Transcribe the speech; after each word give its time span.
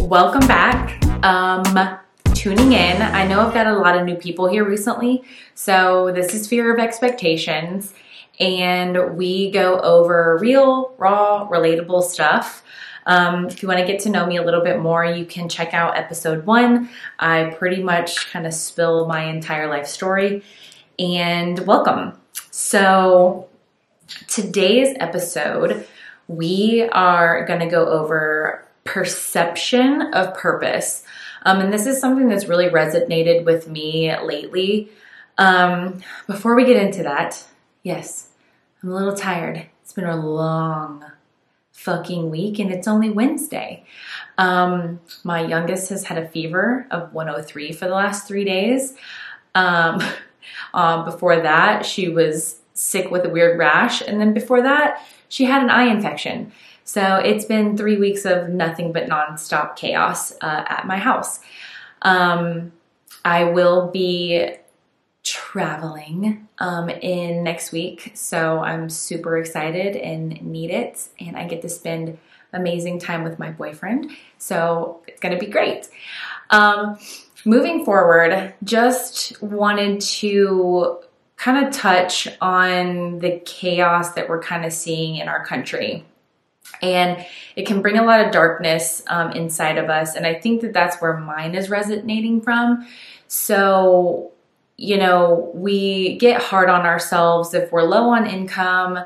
Welcome 0.00 0.46
back. 0.46 1.04
Um, 1.24 1.98
tuning 2.34 2.72
in. 2.72 3.02
I 3.02 3.26
know 3.26 3.40
I've 3.40 3.52
got 3.52 3.66
a 3.66 3.74
lot 3.74 3.96
of 3.96 4.04
new 4.06 4.14
people 4.14 4.48
here 4.48 4.64
recently, 4.64 5.24
so 5.54 6.12
this 6.12 6.34
is 6.34 6.46
Fear 6.46 6.72
of 6.72 6.78
Expectations, 6.80 7.92
and 8.38 9.16
we 9.16 9.50
go 9.50 9.80
over 9.80 10.38
real, 10.40 10.94
raw, 10.98 11.48
relatable 11.48 12.04
stuff. 12.04 12.62
Um, 13.06 13.48
if 13.48 13.62
you 13.62 13.68
want 13.68 13.80
to 13.80 13.86
get 13.86 14.00
to 14.02 14.10
know 14.10 14.24
me 14.26 14.36
a 14.36 14.42
little 14.42 14.62
bit 14.62 14.78
more, 14.78 15.04
you 15.04 15.24
can 15.24 15.48
check 15.48 15.74
out 15.74 15.96
episode 15.96 16.46
one. 16.46 16.90
I 17.18 17.54
pretty 17.58 17.82
much 17.82 18.30
kind 18.30 18.46
of 18.46 18.54
spill 18.54 19.06
my 19.08 19.24
entire 19.24 19.68
life 19.68 19.86
story. 19.86 20.44
And 20.98 21.58
welcome. 21.66 22.12
So, 22.50 23.47
today's 24.26 24.96
episode, 25.00 25.86
we 26.26 26.88
are 26.92 27.44
going 27.46 27.60
to 27.60 27.66
go 27.66 27.86
over 27.86 28.66
perception 28.84 30.02
of 30.14 30.34
purpose. 30.34 31.04
Um, 31.42 31.60
and 31.60 31.72
this 31.72 31.86
is 31.86 32.00
something 32.00 32.28
that's 32.28 32.46
really 32.46 32.68
resonated 32.68 33.44
with 33.44 33.68
me 33.68 34.14
lately. 34.20 34.90
Um, 35.36 36.00
before 36.26 36.54
we 36.54 36.64
get 36.64 36.76
into 36.76 37.02
that, 37.04 37.44
yes, 37.82 38.28
I'm 38.82 38.90
a 38.90 38.94
little 38.94 39.14
tired. 39.14 39.66
It's 39.82 39.92
been 39.92 40.04
a 40.04 40.16
long 40.16 41.04
fucking 41.72 42.30
week 42.30 42.58
and 42.58 42.72
it's 42.72 42.88
only 42.88 43.08
Wednesday. 43.08 43.84
Um, 44.36 45.00
my 45.22 45.44
youngest 45.46 45.90
has 45.90 46.04
had 46.04 46.18
a 46.18 46.28
fever 46.28 46.86
of 46.90 47.12
103 47.12 47.72
for 47.72 47.86
the 47.86 47.94
last 47.94 48.26
three 48.26 48.44
days. 48.44 48.94
Um, 49.54 50.02
uh, 50.74 51.04
before 51.04 51.40
that, 51.40 51.86
she 51.86 52.08
was 52.08 52.57
sick 52.78 53.10
with 53.10 53.24
a 53.24 53.28
weird 53.28 53.58
rash. 53.58 54.00
And 54.00 54.20
then 54.20 54.32
before 54.32 54.62
that, 54.62 55.04
she 55.28 55.44
had 55.44 55.62
an 55.62 55.70
eye 55.70 55.86
infection. 55.86 56.52
So 56.84 57.16
it's 57.16 57.44
been 57.44 57.76
three 57.76 57.98
weeks 57.98 58.24
of 58.24 58.48
nothing 58.48 58.92
but 58.92 59.08
nonstop 59.08 59.76
chaos 59.76 60.32
uh, 60.40 60.64
at 60.68 60.86
my 60.86 60.96
house. 60.96 61.40
Um, 62.02 62.72
I 63.24 63.44
will 63.44 63.90
be 63.90 64.54
traveling 65.24 66.48
um, 66.58 66.88
in 66.88 67.42
next 67.42 67.72
week, 67.72 68.12
so 68.14 68.60
I'm 68.60 68.88
super 68.88 69.36
excited 69.36 69.96
and 69.96 70.40
need 70.40 70.70
it, 70.70 71.08
and 71.20 71.36
I 71.36 71.46
get 71.46 71.60
to 71.62 71.68
spend 71.68 72.16
amazing 72.54 73.00
time 73.00 73.24
with 73.24 73.38
my 73.38 73.50
boyfriend. 73.50 74.10
So 74.38 75.02
it's 75.06 75.20
gonna 75.20 75.38
be 75.38 75.46
great. 75.46 75.88
Um, 76.48 76.96
moving 77.44 77.84
forward, 77.84 78.54
just 78.64 79.42
wanted 79.42 80.00
to 80.00 81.00
kind 81.38 81.64
of 81.64 81.72
touch 81.72 82.28
on 82.40 83.20
the 83.20 83.40
chaos 83.46 84.12
that 84.14 84.28
we're 84.28 84.42
kind 84.42 84.64
of 84.64 84.72
seeing 84.72 85.16
in 85.16 85.28
our 85.28 85.44
country. 85.44 86.04
And 86.82 87.24
it 87.56 87.66
can 87.66 87.80
bring 87.80 87.96
a 87.96 88.04
lot 88.04 88.20
of 88.20 88.32
darkness 88.32 89.02
um, 89.06 89.32
inside 89.32 89.78
of 89.78 89.88
us. 89.88 90.14
And 90.14 90.26
i 90.26 90.34
think 90.34 90.60
that 90.60 90.72
that's 90.72 91.00
where 91.00 91.16
mine 91.16 91.54
is 91.54 91.70
resonating 91.70 92.40
from. 92.42 92.86
So 93.28 94.32
you 94.80 94.96
know 94.96 95.50
we 95.54 96.18
get 96.18 96.40
hard 96.40 96.70
on 96.70 96.86
ourselves 96.86 97.54
if 97.54 97.72
we're 97.72 97.82
low 97.82 98.10
on 98.10 98.26
income. 98.26 98.98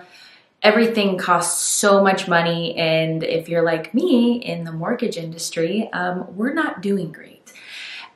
Everything 0.62 1.18
costs 1.18 1.62
so 1.62 2.02
much 2.02 2.28
money. 2.28 2.74
And 2.76 3.22
if 3.24 3.48
you're 3.48 3.64
like 3.64 3.92
me 3.94 4.34
in 4.36 4.64
the 4.64 4.72
mortgage 4.72 5.16
industry 5.16 5.90
um, 5.92 6.34
we're 6.34 6.54
not 6.54 6.80
doing 6.80 7.12
great. 7.12 7.52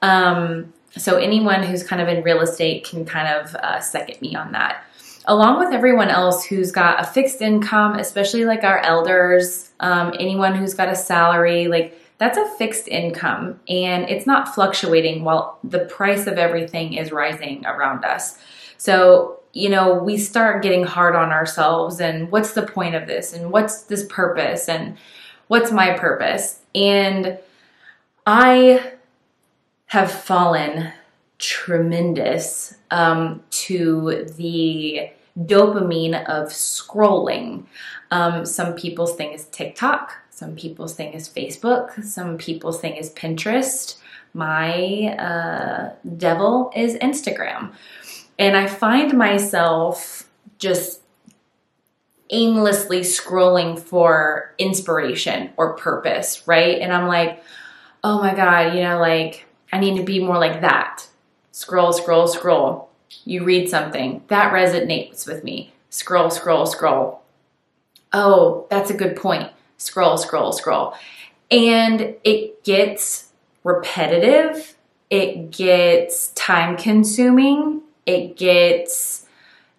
Um, 0.00 0.72
so 0.96 1.16
anyone 1.16 1.62
who's 1.62 1.82
kind 1.82 2.00
of 2.00 2.08
in 2.08 2.22
real 2.22 2.40
estate 2.40 2.84
can 2.84 3.04
kind 3.04 3.28
of 3.28 3.54
uh, 3.56 3.80
second 3.80 4.20
me 4.20 4.34
on 4.34 4.52
that 4.52 4.86
along 5.26 5.58
with 5.58 5.72
everyone 5.72 6.08
else 6.08 6.44
who's 6.44 6.70
got 6.70 7.00
a 7.00 7.04
fixed 7.04 7.42
income, 7.42 7.96
especially 7.96 8.44
like 8.44 8.64
our 8.64 8.78
elders, 8.80 9.70
um, 9.80 10.14
anyone 10.18 10.54
who's 10.54 10.74
got 10.74 10.88
a 10.88 10.94
salary, 10.94 11.66
like 11.66 12.00
that's 12.18 12.38
a 12.38 12.48
fixed 12.56 12.88
income 12.88 13.60
and 13.68 14.08
it's 14.08 14.26
not 14.26 14.54
fluctuating 14.54 15.24
while 15.24 15.58
the 15.64 15.80
price 15.80 16.26
of 16.26 16.38
everything 16.38 16.94
is 16.94 17.12
rising 17.12 17.66
around 17.66 18.04
us. 18.04 18.38
So, 18.78 19.40
you 19.52 19.68
know, 19.68 19.94
we 19.94 20.16
start 20.16 20.62
getting 20.62 20.84
hard 20.84 21.16
on 21.16 21.30
ourselves 21.30 22.00
and 22.00 22.30
what's 22.30 22.52
the 22.52 22.62
point 22.62 22.94
of 22.94 23.06
this 23.06 23.32
and 23.32 23.50
what's 23.50 23.82
this 23.82 24.06
purpose 24.08 24.68
and 24.68 24.96
what's 25.48 25.72
my 25.72 25.92
purpose? 25.92 26.60
And 26.74 27.38
I 28.26 28.92
have 29.96 30.12
fallen 30.12 30.92
tremendous 31.38 32.74
um, 32.90 33.42
to 33.48 34.26
the 34.36 35.08
dopamine 35.38 36.22
of 36.26 36.48
scrolling. 36.48 37.64
Um, 38.10 38.44
some 38.44 38.74
people's 38.74 39.16
thing 39.16 39.32
is 39.32 39.46
TikTok, 39.46 40.12
some 40.28 40.54
people's 40.54 40.94
thing 40.94 41.14
is 41.14 41.30
Facebook, 41.30 42.04
some 42.04 42.36
people's 42.36 42.78
thing 42.78 42.96
is 42.96 43.08
Pinterest. 43.14 43.96
My 44.34 45.16
uh, 45.16 45.94
devil 46.18 46.70
is 46.76 46.96
Instagram. 46.96 47.72
And 48.38 48.54
I 48.54 48.66
find 48.66 49.16
myself 49.16 50.28
just 50.58 51.00
aimlessly 52.28 53.00
scrolling 53.00 53.78
for 53.80 54.54
inspiration 54.58 55.52
or 55.56 55.74
purpose, 55.74 56.46
right? 56.46 56.82
And 56.82 56.92
I'm 56.92 57.06
like, 57.06 57.42
oh 58.04 58.20
my 58.20 58.34
God, 58.34 58.74
you 58.74 58.82
know, 58.82 58.98
like 58.98 59.46
I 59.72 59.78
need 59.78 59.96
to 59.96 60.04
be 60.04 60.22
more 60.22 60.38
like 60.38 60.60
that. 60.60 61.06
Scroll, 61.52 61.92
scroll, 61.92 62.26
scroll. 62.28 62.90
You 63.24 63.44
read 63.44 63.68
something 63.68 64.22
that 64.28 64.52
resonates 64.52 65.26
with 65.26 65.44
me. 65.44 65.72
Scroll, 65.90 66.30
scroll, 66.30 66.66
scroll. 66.66 67.22
Oh, 68.12 68.66
that's 68.70 68.90
a 68.90 68.96
good 68.96 69.16
point. 69.16 69.50
Scroll, 69.78 70.16
scroll, 70.16 70.52
scroll. 70.52 70.94
And 71.50 72.14
it 72.24 72.64
gets 72.64 73.30
repetitive, 73.62 74.76
it 75.10 75.50
gets 75.50 76.28
time 76.28 76.76
consuming, 76.76 77.82
it 78.06 78.36
gets 78.36 79.26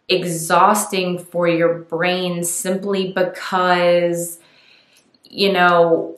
exhausting 0.09 1.19
for 1.19 1.47
your 1.47 1.73
brain 1.73 2.43
simply 2.43 3.11
because, 3.11 4.39
you 5.23 5.51
know, 5.51 6.16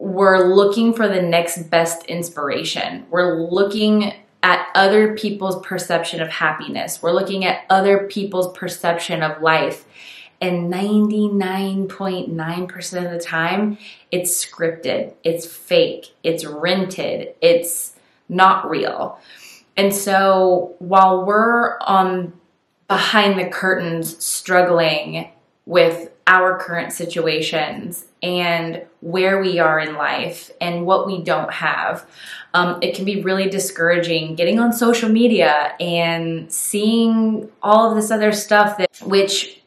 we're 0.00 0.52
looking 0.54 0.92
for 0.94 1.06
the 1.08 1.20
next 1.20 1.70
best 1.70 2.06
inspiration. 2.06 3.04
We're 3.10 3.38
looking 3.38 4.14
at 4.42 4.68
other 4.74 5.14
people's 5.14 5.60
perception 5.60 6.22
of 6.22 6.30
happiness. 6.30 7.02
We're 7.02 7.12
looking 7.12 7.44
at 7.44 7.66
other 7.68 8.06
people's 8.06 8.56
perception 8.56 9.22
of 9.22 9.42
life. 9.42 9.84
And 10.40 10.72
99.9% 10.72 13.04
of 13.04 13.10
the 13.10 13.20
time, 13.20 13.76
it's 14.10 14.42
scripted, 14.42 15.12
it's 15.22 15.44
fake, 15.44 16.14
it's 16.22 16.46
rented, 16.46 17.34
it's 17.42 17.94
not 18.26 18.70
real. 18.70 19.20
And 19.76 19.94
so 19.94 20.76
while 20.78 21.26
we're 21.26 21.78
on 21.80 22.32
behind 22.88 23.38
the 23.38 23.50
curtains 23.50 24.24
struggling 24.24 25.30
with 25.66 26.09
our 26.30 26.56
current 26.56 26.92
situations 26.92 28.06
and 28.22 28.86
where 29.00 29.40
we 29.42 29.58
are 29.58 29.80
in 29.80 29.96
life 29.96 30.52
and 30.60 30.86
what 30.86 31.04
we 31.04 31.20
don't 31.22 31.52
have. 31.52 32.06
Um, 32.54 32.78
it 32.82 32.94
can 32.94 33.04
be 33.04 33.20
really 33.20 33.48
discouraging 33.50 34.36
getting 34.36 34.60
on 34.60 34.72
social 34.72 35.08
media 35.08 35.74
and 35.80 36.50
seeing 36.50 37.50
all 37.62 37.90
of 37.90 37.96
this 37.96 38.12
other 38.12 38.32
stuff 38.32 38.78
that 38.78 38.88
which 39.02 39.60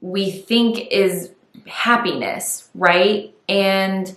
we 0.00 0.32
think 0.32 0.88
is 0.90 1.30
happiness, 1.68 2.68
right? 2.74 3.32
And 3.48 4.16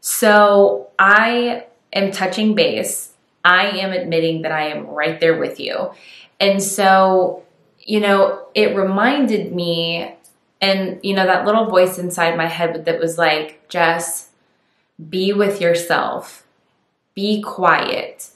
so 0.00 0.88
I 0.98 1.66
am 1.92 2.10
touching 2.10 2.56
base. 2.56 3.12
I 3.44 3.68
am 3.68 3.92
admitting 3.92 4.42
that 4.42 4.50
I 4.52 4.66
am 4.68 4.88
right 4.88 5.20
there 5.20 5.38
with 5.38 5.60
you. 5.60 5.92
And 6.40 6.60
so, 6.60 7.44
you 7.78 8.00
know, 8.00 8.46
it 8.54 8.74
reminded 8.74 9.54
me 9.54 10.16
and, 10.64 10.98
you 11.02 11.12
know, 11.12 11.26
that 11.26 11.44
little 11.44 11.66
voice 11.66 11.98
inside 11.98 12.38
my 12.38 12.46
head 12.46 12.86
that 12.86 12.98
was 12.98 13.18
like, 13.18 13.68
Jess, 13.68 14.30
be 15.10 15.30
with 15.30 15.60
yourself, 15.60 16.46
be 17.14 17.42
quiet, 17.42 18.30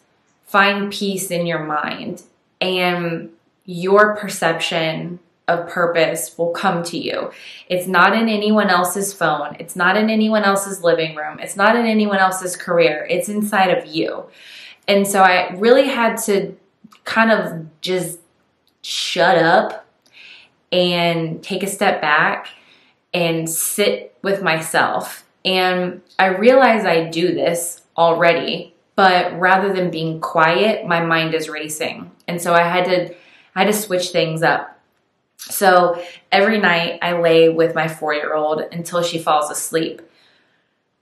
find 0.45 0.93
peace 0.93 1.31
in 1.31 1.47
your 1.47 1.65
mind, 1.65 2.23
and 2.61 3.31
your 3.65 4.15
perception 4.17 5.21
of 5.47 5.71
purpose 5.71 6.37
will 6.37 6.51
come 6.51 6.83
to 6.83 6.99
you. 6.99 7.31
It's 7.67 7.87
not 7.87 8.13
in 8.15 8.29
anyone 8.29 8.69
else's 8.69 9.15
phone, 9.15 9.57
it's 9.59 9.75
not 9.75 9.97
in 9.97 10.11
anyone 10.11 10.45
else's 10.45 10.85
living 10.85 11.17
room, 11.17 11.41
it's 11.41 11.57
not 11.57 11.77
in 11.77 11.87
anyone 11.87 12.19
else's 12.19 12.57
career, 12.57 13.07
it's 13.09 13.31
inside 13.31 13.71
of 13.71 13.87
you. 13.87 14.27
And 14.87 15.07
so 15.07 15.23
I 15.23 15.55
really 15.55 15.89
had 15.89 16.19
to 16.25 16.55
kind 17.05 17.33
of 17.33 17.81
just 17.81 18.19
shut 18.83 19.39
up 19.39 19.88
and 20.73 21.43
take 21.43 21.63
a 21.63 21.67
step 21.67 22.01
back 22.01 22.49
and 23.15 23.49
sit 23.49 24.17
with 24.23 24.43
myself. 24.43 25.25
And 25.45 26.03
I 26.19 26.27
realize 26.27 26.85
I 26.85 27.09
do 27.09 27.33
this 27.33 27.83
already, 27.97 28.75
but 28.97 29.39
rather 29.39 29.73
than 29.73 29.91
being 29.91 30.21
quiet, 30.21 30.87
my 30.87 31.05
mind 31.05 31.35
is 31.35 31.49
racing. 31.49 32.11
And 32.27 32.41
so 32.41 32.55
I 32.55 32.63
had 32.63 32.85
to 32.87 33.15
I 33.55 33.63
had 33.63 33.73
to 33.73 33.73
switch 33.73 34.11
things 34.11 34.43
up. 34.43 34.79
So 35.39 36.03
every 36.31 36.59
night 36.59 36.99
I 37.03 37.19
lay 37.19 37.49
with 37.49 37.75
my 37.75 37.89
four 37.89 38.13
year 38.15 38.35
old 38.35 38.61
until 38.73 39.03
she 39.03 39.19
falls 39.19 39.51
asleep. 39.51 40.03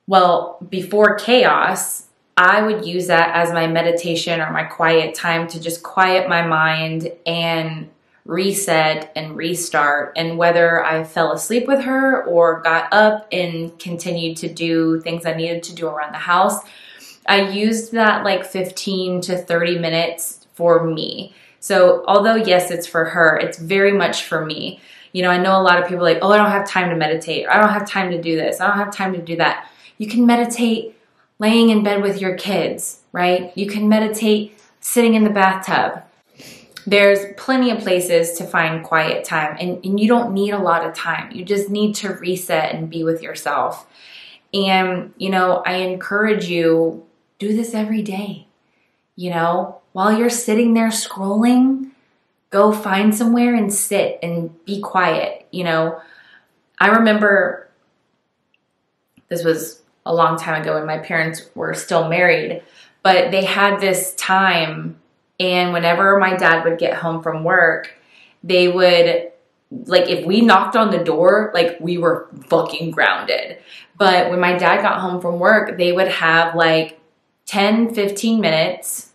Well, 0.06 0.58
before 0.68 1.16
chaos, 1.16 2.04
I 2.36 2.62
would 2.62 2.84
use 2.84 3.06
that 3.08 3.34
as 3.34 3.52
my 3.52 3.66
meditation 3.66 4.40
or 4.40 4.52
my 4.52 4.64
quiet 4.64 5.14
time 5.14 5.48
to 5.48 5.60
just 5.60 5.82
quiet 5.82 6.28
my 6.28 6.46
mind 6.46 7.10
and 7.26 7.88
reset 8.26 9.12
and 9.16 9.36
restart. 9.36 10.12
And 10.16 10.36
whether 10.36 10.84
I 10.84 11.04
fell 11.04 11.32
asleep 11.32 11.66
with 11.66 11.80
her 11.82 12.24
or 12.24 12.60
got 12.60 12.92
up 12.92 13.26
and 13.32 13.76
continued 13.78 14.36
to 14.38 14.52
do 14.52 15.00
things 15.00 15.24
I 15.24 15.34
needed 15.34 15.62
to 15.64 15.74
do 15.74 15.86
around 15.86 16.12
the 16.12 16.18
house, 16.18 16.60
I 17.28 17.48
used 17.48 17.92
that 17.92 18.24
like 18.24 18.44
15 18.44 19.20
to 19.22 19.38
30 19.38 19.78
minutes 19.78 20.46
for 20.54 20.84
me. 20.84 21.34
So, 21.60 22.04
although 22.06 22.36
yes, 22.36 22.70
it's 22.70 22.86
for 22.86 23.06
her, 23.06 23.36
it's 23.36 23.58
very 23.58 23.92
much 23.92 24.24
for 24.24 24.44
me. 24.44 24.80
You 25.12 25.22
know, 25.22 25.30
I 25.30 25.38
know 25.38 25.60
a 25.60 25.62
lot 25.62 25.82
of 25.82 25.88
people 25.88 26.04
like, 26.04 26.18
oh, 26.22 26.30
I 26.30 26.36
don't 26.36 26.50
have 26.50 26.68
time 26.68 26.90
to 26.90 26.96
meditate. 26.96 27.46
I 27.48 27.58
don't 27.58 27.72
have 27.72 27.88
time 27.88 28.10
to 28.10 28.20
do 28.20 28.36
this. 28.36 28.60
I 28.60 28.68
don't 28.68 28.76
have 28.76 28.94
time 28.94 29.12
to 29.14 29.22
do 29.22 29.36
that. 29.36 29.70
You 29.98 30.06
can 30.06 30.26
meditate 30.26 30.96
laying 31.38 31.70
in 31.70 31.82
bed 31.82 32.02
with 32.02 32.20
your 32.20 32.36
kids, 32.36 33.00
right? 33.12 33.56
You 33.56 33.66
can 33.66 33.88
meditate 33.88 34.58
sitting 34.80 35.14
in 35.14 35.24
the 35.24 35.30
bathtub. 35.30 36.02
There's 36.86 37.34
plenty 37.36 37.70
of 37.70 37.80
places 37.80 38.38
to 38.38 38.44
find 38.44 38.84
quiet 38.84 39.24
time, 39.24 39.56
and, 39.58 39.84
and 39.84 39.98
you 39.98 40.06
don't 40.06 40.32
need 40.32 40.52
a 40.52 40.58
lot 40.58 40.86
of 40.86 40.94
time. 40.94 41.32
You 41.32 41.44
just 41.44 41.68
need 41.68 41.96
to 41.96 42.12
reset 42.12 42.74
and 42.74 42.88
be 42.88 43.02
with 43.02 43.22
yourself. 43.22 43.86
And, 44.54 45.12
you 45.18 45.30
know, 45.30 45.62
I 45.66 45.78
encourage 45.78 46.46
you 46.46 47.04
do 47.38 47.56
this 47.56 47.74
every 47.74 48.02
day. 48.02 48.46
You 49.16 49.30
know, 49.30 49.80
while 49.92 50.16
you're 50.16 50.30
sitting 50.30 50.74
there 50.74 50.88
scrolling, 50.88 51.90
go 52.50 52.70
find 52.70 53.14
somewhere 53.14 53.54
and 53.54 53.72
sit 53.72 54.18
and 54.22 54.64
be 54.64 54.80
quiet. 54.80 55.46
You 55.50 55.64
know, 55.64 56.00
I 56.78 56.88
remember 56.88 57.68
this 59.28 59.42
was 59.42 59.82
a 60.04 60.14
long 60.14 60.38
time 60.38 60.62
ago 60.62 60.74
when 60.74 60.86
my 60.86 60.98
parents 60.98 61.42
were 61.54 61.74
still 61.74 62.08
married, 62.08 62.62
but 63.02 63.32
they 63.32 63.44
had 63.44 63.80
this 63.80 64.14
time 64.14 65.00
and 65.38 65.72
whenever 65.72 66.18
my 66.18 66.36
dad 66.36 66.64
would 66.64 66.78
get 66.78 66.94
home 66.94 67.22
from 67.22 67.44
work, 67.44 67.94
they 68.42 68.68
would 68.68 69.32
like 69.70 70.08
if 70.08 70.24
we 70.24 70.40
knocked 70.40 70.76
on 70.76 70.90
the 70.90 71.02
door, 71.02 71.50
like 71.54 71.78
we 71.80 71.98
were 71.98 72.28
fucking 72.48 72.92
grounded. 72.92 73.58
But 73.98 74.30
when 74.30 74.40
my 74.40 74.56
dad 74.56 74.82
got 74.82 75.00
home 75.00 75.20
from 75.20 75.38
work, 75.38 75.76
they 75.76 75.92
would 75.92 76.08
have 76.08 76.54
like 76.54 77.00
10, 77.46 77.94
15 77.94 78.40
minutes 78.40 79.12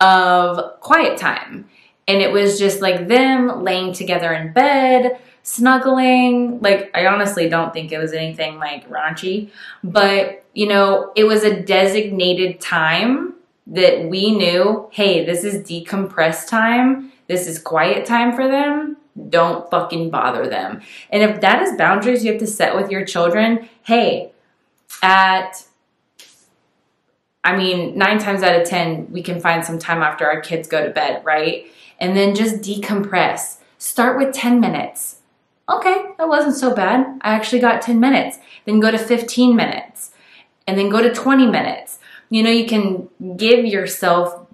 of 0.00 0.80
quiet 0.80 1.18
time. 1.18 1.68
And 2.06 2.22
it 2.22 2.32
was 2.32 2.58
just 2.58 2.80
like 2.80 3.08
them 3.08 3.62
laying 3.62 3.92
together 3.92 4.32
in 4.32 4.52
bed, 4.52 5.18
snuggling. 5.42 6.60
Like, 6.60 6.90
I 6.94 7.06
honestly 7.06 7.48
don't 7.48 7.72
think 7.72 7.92
it 7.92 7.98
was 7.98 8.12
anything 8.12 8.58
like 8.58 8.88
raunchy, 8.88 9.50
but 9.84 10.44
you 10.54 10.66
know, 10.66 11.12
it 11.14 11.24
was 11.24 11.44
a 11.44 11.60
designated 11.60 12.60
time 12.60 13.34
that 13.68 14.08
we 14.08 14.34
knew 14.34 14.88
hey, 14.92 15.24
this 15.24 15.44
is 15.44 15.66
decompress 15.66 16.46
time, 16.48 17.12
this 17.26 17.46
is 17.46 17.58
quiet 17.58 18.06
time 18.06 18.34
for 18.34 18.48
them. 18.48 18.96
Don't 19.28 19.68
fucking 19.70 20.10
bother 20.10 20.48
them. 20.48 20.80
And 21.10 21.22
if 21.22 21.40
that 21.40 21.62
is 21.62 21.76
boundaries 21.76 22.24
you 22.24 22.32
have 22.32 22.40
to 22.40 22.46
set 22.46 22.76
with 22.76 22.90
your 22.90 23.04
children, 23.04 23.68
hey, 23.82 24.32
at 25.02 25.64
I 27.44 27.56
mean, 27.56 27.96
nine 27.96 28.18
times 28.18 28.42
out 28.42 28.60
of 28.60 28.68
10, 28.68 29.08
we 29.10 29.22
can 29.22 29.40
find 29.40 29.64
some 29.64 29.78
time 29.78 30.02
after 30.02 30.26
our 30.26 30.40
kids 30.40 30.68
go 30.68 30.84
to 30.84 30.92
bed, 30.92 31.24
right? 31.24 31.66
And 31.98 32.16
then 32.16 32.34
just 32.34 32.56
decompress. 32.56 33.58
Start 33.78 34.18
with 34.18 34.34
10 34.34 34.60
minutes 34.60 35.18
okay, 35.68 36.06
that 36.16 36.28
wasn't 36.28 36.56
so 36.56 36.74
bad. 36.74 37.18
I 37.22 37.34
actually 37.34 37.60
got 37.60 37.82
10 37.82 38.00
minutes. 38.00 38.38
Then 38.64 38.80
go 38.80 38.90
to 38.90 38.98
15 38.98 39.54
minutes 39.54 40.12
and 40.66 40.78
then 40.78 40.88
go 40.88 41.02
to 41.02 41.12
20 41.12 41.46
minutes. 41.46 41.98
You 42.30 42.42
know, 42.42 42.50
you 42.50 42.66
can 42.66 43.08
give 43.36 43.64
yourself 43.64 44.46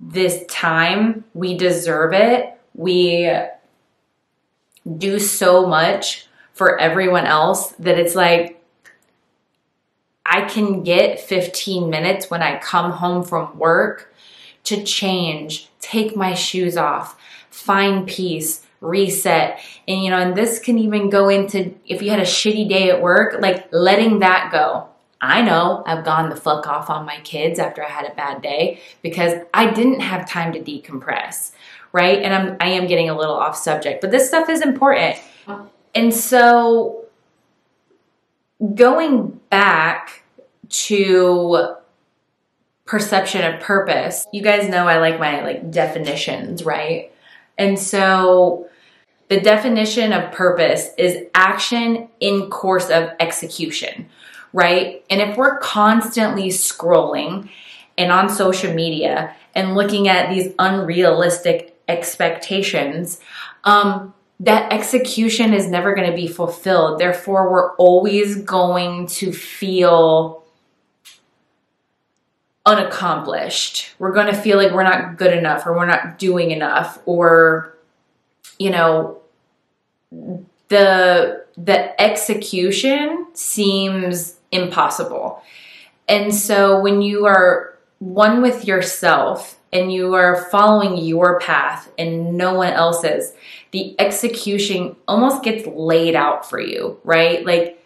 this 0.00 0.44
time. 0.46 1.24
We 1.34 1.56
deserve 1.56 2.12
it. 2.12 2.58
We 2.74 3.30
do 4.96 5.18
so 5.18 5.66
much 5.66 6.26
for 6.52 6.78
everyone 6.78 7.26
else 7.26 7.72
that 7.72 7.98
it's 7.98 8.14
like, 8.14 8.54
I 10.24 10.42
can 10.42 10.82
get 10.82 11.20
15 11.20 11.88
minutes 11.88 12.30
when 12.30 12.42
I 12.42 12.58
come 12.58 12.92
home 12.92 13.24
from 13.24 13.58
work 13.58 14.12
to 14.64 14.82
change, 14.82 15.70
take 15.80 16.14
my 16.14 16.34
shoes 16.34 16.76
off, 16.76 17.18
find 17.48 18.06
peace, 18.06 18.66
reset. 18.80 19.58
And 19.86 20.04
you 20.04 20.10
know, 20.10 20.18
and 20.18 20.36
this 20.36 20.58
can 20.58 20.78
even 20.78 21.08
go 21.08 21.28
into 21.28 21.74
if 21.86 22.02
you 22.02 22.10
had 22.10 22.20
a 22.20 22.24
shitty 22.24 22.68
day 22.68 22.90
at 22.90 23.00
work, 23.00 23.40
like 23.40 23.68
letting 23.72 24.18
that 24.18 24.50
go. 24.52 24.88
I 25.20 25.42
know 25.42 25.82
I've 25.86 26.04
gone 26.04 26.30
the 26.30 26.36
fuck 26.36 26.66
off 26.66 26.90
on 26.90 27.04
my 27.04 27.18
kids 27.20 27.58
after 27.58 27.84
I 27.84 27.88
had 27.88 28.10
a 28.10 28.14
bad 28.14 28.40
day 28.40 28.80
because 29.02 29.34
I 29.52 29.70
didn't 29.70 30.00
have 30.00 30.28
time 30.28 30.52
to 30.52 30.60
decompress, 30.60 31.52
right? 31.92 32.22
And 32.22 32.32
I'm 32.32 32.56
I 32.60 32.68
am 32.68 32.86
getting 32.86 33.10
a 33.10 33.16
little 33.16 33.34
off 33.34 33.56
subject, 33.56 34.00
but 34.00 34.10
this 34.10 34.28
stuff 34.28 34.48
is 34.48 34.60
important. 34.60 35.16
And 35.94 36.14
so 36.14 37.04
going 38.74 39.40
back 39.50 40.22
to 40.68 41.76
perception 42.88 43.44
of 43.44 43.60
purpose. 43.60 44.26
You 44.32 44.42
guys 44.42 44.68
know 44.68 44.88
I 44.88 44.98
like 44.98 45.20
my 45.20 45.42
like 45.42 45.70
definitions, 45.70 46.64
right? 46.64 47.12
And 47.58 47.78
so 47.78 48.68
the 49.28 49.40
definition 49.40 50.12
of 50.12 50.32
purpose 50.32 50.88
is 50.96 51.26
action 51.34 52.08
in 52.18 52.48
course 52.48 52.88
of 52.88 53.10
execution, 53.20 54.08
right? 54.52 55.04
And 55.10 55.20
if 55.20 55.36
we're 55.36 55.58
constantly 55.58 56.48
scrolling 56.48 57.48
and 57.96 58.12
on 58.12 58.28
social 58.28 58.72
media 58.72 59.34
and 59.54 59.74
looking 59.74 60.08
at 60.08 60.30
these 60.30 60.52
unrealistic 60.58 61.76
expectations, 61.88 63.20
um, 63.64 64.14
that 64.40 64.72
execution 64.72 65.52
is 65.52 65.68
never 65.68 65.94
going 65.94 66.08
to 66.08 66.16
be 66.16 66.28
fulfilled. 66.28 67.00
Therefore, 67.00 67.50
we're 67.50 67.74
always 67.74 68.36
going 68.42 69.08
to 69.08 69.32
feel 69.32 70.44
unaccomplished. 72.64 73.94
We're 73.98 74.12
going 74.12 74.26
to 74.26 74.36
feel 74.36 74.58
like 74.58 74.72
we're 74.72 74.84
not 74.84 75.16
good 75.16 75.32
enough 75.32 75.66
or 75.66 75.74
we're 75.74 75.86
not 75.86 76.18
doing 76.18 76.50
enough 76.50 77.00
or 77.06 77.74
you 78.58 78.70
know 78.70 79.20
the 80.68 81.44
the 81.56 82.00
execution 82.00 83.26
seems 83.32 84.37
impossible. 84.52 85.42
And 86.08 86.34
so 86.34 86.80
when 86.80 87.02
you 87.02 87.26
are 87.26 87.78
one 87.98 88.42
with 88.42 88.66
yourself 88.66 89.58
and 89.72 89.92
you 89.92 90.14
are 90.14 90.48
following 90.50 90.96
your 90.96 91.38
path 91.40 91.90
and 91.98 92.36
no 92.36 92.54
one 92.54 92.72
else's, 92.72 93.32
the 93.72 93.94
execution 94.00 94.96
almost 95.06 95.42
gets 95.42 95.66
laid 95.66 96.14
out 96.14 96.48
for 96.48 96.60
you, 96.60 96.98
right? 97.04 97.44
Like 97.44 97.84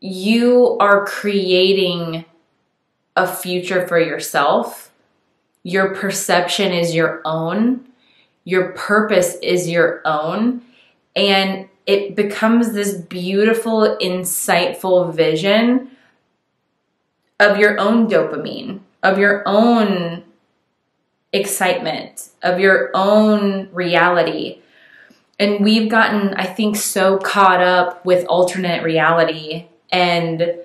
you 0.00 0.76
are 0.80 1.04
creating 1.04 2.24
a 3.14 3.26
future 3.26 3.86
for 3.86 3.98
yourself. 3.98 4.90
Your 5.62 5.94
perception 5.94 6.72
is 6.72 6.94
your 6.94 7.20
own. 7.24 7.86
Your 8.44 8.72
purpose 8.72 9.36
is 9.42 9.68
your 9.68 10.00
own. 10.04 10.62
And 11.14 11.68
it 11.86 12.16
becomes 12.16 12.72
this 12.72 12.94
beautiful, 12.94 13.96
insightful 14.00 15.14
vision 15.14 15.90
of 17.38 17.58
your 17.58 17.78
own 17.78 18.08
dopamine, 18.08 18.80
of 19.02 19.18
your 19.18 19.42
own 19.46 20.24
excitement, 21.32 22.30
of 22.42 22.58
your 22.58 22.90
own 22.94 23.68
reality. 23.72 24.60
And 25.38 25.62
we've 25.62 25.88
gotten, 25.88 26.34
I 26.34 26.46
think, 26.46 26.76
so 26.76 27.18
caught 27.18 27.62
up 27.62 28.04
with 28.04 28.26
alternate 28.26 28.82
reality 28.82 29.66
and, 29.92 30.56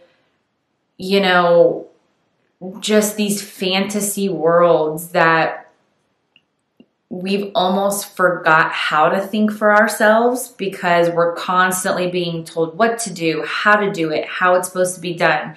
you 0.97 1.19
know, 1.19 1.87
just 2.79 3.17
these 3.17 3.41
fantasy 3.41 4.29
worlds 4.29 5.09
that 5.09 5.70
we've 7.11 7.51
almost 7.55 8.15
forgot 8.15 8.71
how 8.71 9.09
to 9.09 9.19
think 9.19 9.51
for 9.51 9.75
ourselves 9.75 10.47
because 10.47 11.09
we're 11.09 11.35
constantly 11.35 12.09
being 12.09 12.45
told 12.45 12.77
what 12.77 12.97
to 12.97 13.13
do, 13.13 13.43
how 13.45 13.75
to 13.75 13.91
do 13.91 14.09
it, 14.11 14.25
how 14.25 14.55
it's 14.55 14.69
supposed 14.69 14.95
to 14.95 15.01
be 15.01 15.13
done. 15.13 15.53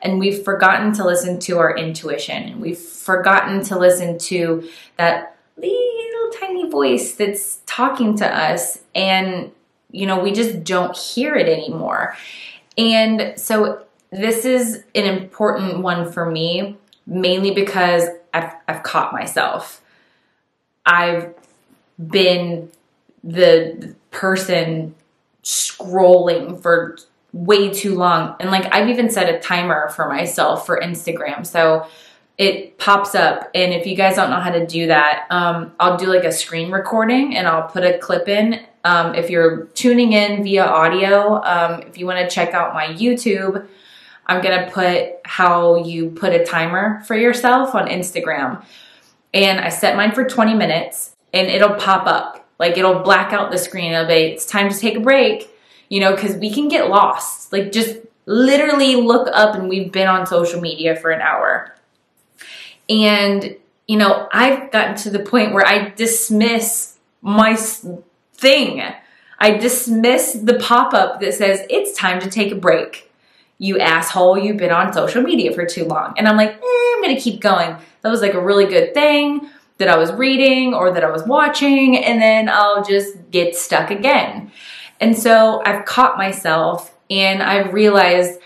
And 0.00 0.18
we've 0.18 0.42
forgotten 0.42 0.94
to 0.94 1.04
listen 1.04 1.38
to 1.40 1.58
our 1.58 1.76
intuition. 1.76 2.58
We've 2.58 2.78
forgotten 2.78 3.62
to 3.64 3.78
listen 3.78 4.16
to 4.18 4.66
that 4.96 5.36
little 5.58 6.40
tiny 6.40 6.70
voice 6.70 7.14
that's 7.14 7.60
talking 7.66 8.16
to 8.16 8.26
us. 8.26 8.78
And, 8.94 9.52
you 9.90 10.06
know, 10.06 10.18
we 10.18 10.32
just 10.32 10.64
don't 10.64 10.96
hear 10.96 11.34
it 11.36 11.50
anymore. 11.50 12.16
And 12.78 13.38
so 13.38 13.84
this 14.10 14.46
is 14.46 14.84
an 14.94 15.04
important 15.04 15.80
one 15.80 16.10
for 16.10 16.30
me, 16.30 16.78
mainly 17.06 17.50
because 17.50 18.04
I've, 18.32 18.52
I've 18.66 18.82
caught 18.82 19.12
myself. 19.12 19.82
I've 20.86 21.34
been 21.98 22.70
the 23.22 23.94
person 24.10 24.94
scrolling 25.42 26.60
for 26.60 26.98
way 27.32 27.70
too 27.72 27.94
long. 27.94 28.36
And 28.40 28.50
like 28.50 28.72
I've 28.72 28.88
even 28.88 29.10
set 29.10 29.34
a 29.34 29.40
timer 29.40 29.88
for 29.90 30.08
myself 30.08 30.66
for 30.66 30.80
Instagram. 30.80 31.44
So 31.44 31.86
it 32.38 32.78
pops 32.78 33.14
up. 33.14 33.50
And 33.54 33.72
if 33.72 33.86
you 33.86 33.96
guys 33.96 34.16
don't 34.16 34.30
know 34.30 34.40
how 34.40 34.50
to 34.50 34.66
do 34.66 34.88
that, 34.88 35.26
um, 35.30 35.72
I'll 35.78 35.96
do 35.96 36.06
like 36.06 36.24
a 36.24 36.32
screen 36.32 36.70
recording 36.70 37.36
and 37.36 37.46
I'll 37.46 37.68
put 37.68 37.84
a 37.84 37.98
clip 37.98 38.28
in. 38.28 38.60
Um, 38.84 39.14
if 39.14 39.30
you're 39.30 39.66
tuning 39.66 40.12
in 40.12 40.42
via 40.42 40.64
audio, 40.64 41.42
um, 41.42 41.82
if 41.82 41.96
you 41.96 42.06
want 42.06 42.28
to 42.28 42.34
check 42.34 42.52
out 42.52 42.74
my 42.74 42.86
YouTube, 42.86 43.66
I'm 44.26 44.42
going 44.42 44.64
to 44.64 44.70
put 44.70 45.20
how 45.24 45.84
you 45.84 46.10
put 46.10 46.32
a 46.32 46.44
timer 46.44 47.02
for 47.06 47.16
yourself 47.16 47.74
on 47.74 47.88
Instagram. 47.88 48.64
And 49.34 49.60
I 49.60 49.68
set 49.68 49.96
mine 49.96 50.12
for 50.12 50.24
20 50.24 50.54
minutes 50.54 51.14
and 51.32 51.48
it'll 51.48 51.74
pop 51.74 52.06
up. 52.06 52.48
Like 52.58 52.78
it'll 52.78 53.00
black 53.00 53.32
out 53.32 53.50
the 53.50 53.58
screen. 53.58 53.92
It'll 53.92 54.06
be, 54.06 54.14
it's 54.14 54.46
time 54.46 54.70
to 54.70 54.78
take 54.78 54.96
a 54.96 55.00
break, 55.00 55.50
you 55.88 56.00
know, 56.00 56.14
because 56.14 56.36
we 56.36 56.50
can 56.50 56.68
get 56.68 56.88
lost. 56.88 57.52
Like 57.52 57.72
just 57.72 57.98
literally 58.26 58.96
look 58.96 59.28
up 59.32 59.56
and 59.56 59.68
we've 59.68 59.92
been 59.92 60.06
on 60.06 60.26
social 60.26 60.60
media 60.60 60.96
for 60.96 61.10
an 61.10 61.20
hour. 61.20 61.74
And, 62.88 63.56
you 63.88 63.98
know, 63.98 64.28
I've 64.32 64.70
gotten 64.70 64.94
to 64.96 65.10
the 65.10 65.18
point 65.18 65.52
where 65.52 65.66
I 65.66 65.90
dismiss 65.90 66.96
my 67.20 67.56
thing. 67.56 68.82
I 69.38 69.50
dismiss 69.58 70.34
the 70.34 70.54
pop 70.54 70.94
up 70.94 71.20
that 71.20 71.34
says 71.34 71.66
it's 71.68 71.98
time 71.98 72.20
to 72.20 72.30
take 72.30 72.52
a 72.52 72.56
break 72.56 73.10
you 73.58 73.78
asshole, 73.78 74.38
you've 74.38 74.56
been 74.56 74.72
on 74.72 74.92
social 74.92 75.22
media 75.22 75.52
for 75.52 75.64
too 75.64 75.84
long. 75.84 76.14
And 76.16 76.26
I'm 76.26 76.36
like, 76.36 76.50
eh, 76.50 76.92
I'm 76.94 77.02
gonna 77.02 77.20
keep 77.20 77.40
going. 77.40 77.76
That 78.04 78.10
was 78.10 78.20
like 78.20 78.34
a 78.34 78.40
really 78.40 78.66
good 78.66 78.94
thing 78.94 79.48
that 79.78 79.88
I 79.88 79.96
was 79.96 80.12
reading 80.12 80.74
or 80.74 80.92
that 80.92 81.02
I 81.02 81.10
was 81.10 81.24
watching, 81.24 81.96
and 81.96 82.22
then 82.22 82.48
I'll 82.48 82.84
just 82.84 83.30
get 83.32 83.56
stuck 83.56 83.90
again. 83.90 84.52
And 85.00 85.18
so 85.18 85.62
I've 85.64 85.84
caught 85.84 86.16
myself 86.16 86.94
and 87.10 87.42
I've 87.42 87.74
realized 87.74 88.38